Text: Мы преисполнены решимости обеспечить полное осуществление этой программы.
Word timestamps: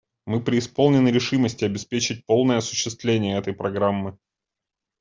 Мы 0.25 0.41
преисполнены 0.41 1.09
решимости 1.09 1.63
обеспечить 1.63 2.25
полное 2.25 2.57
осуществление 2.57 3.37
этой 3.37 3.53
программы. 3.53 4.17